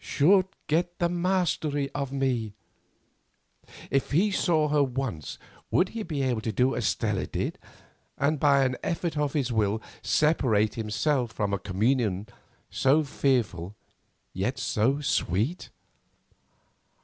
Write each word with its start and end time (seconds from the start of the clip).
"Should 0.03 0.47
get 0.65 0.97
the 0.97 1.09
mastery 1.09 1.91
of 1.91 2.11
me." 2.11 2.55
If 3.91 4.09
he 4.09 4.31
saw 4.31 4.67
her 4.69 4.81
once 4.83 5.37
would 5.69 5.89
he 5.89 6.01
be 6.01 6.23
able 6.23 6.41
to 6.41 6.51
do 6.51 6.75
as 6.75 6.87
Stella 6.87 7.27
did, 7.27 7.59
and 8.17 8.39
by 8.39 8.63
an 8.65 8.77
effort 8.81 9.15
of 9.15 9.33
his 9.33 9.51
will 9.51 9.79
separate 10.01 10.73
himself 10.73 11.31
from 11.31 11.53
a 11.53 11.59
communion 11.59 12.25
so 12.71 13.03
fearful 13.03 13.75
yet 14.33 14.57
so 14.57 15.01
sweet? 15.01 15.69